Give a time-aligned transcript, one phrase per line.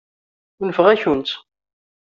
[0.61, 1.29] Unfeɣ-akent.